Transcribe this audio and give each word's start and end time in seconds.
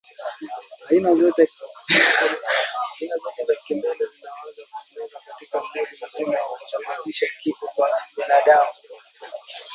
Aina 0.89 1.13
zote 1.15 1.45
za 3.47 3.55
kimeta 3.55 4.05
zinaweza 4.05 4.61
kuenezwa 4.65 5.21
katika 5.27 5.59
mwili 5.61 5.87
mzima 6.11 6.33
na 6.33 6.39
kusababisha 6.59 7.25
kifo 7.43 7.67
kwa 7.75 7.89
binadamu 8.17 8.71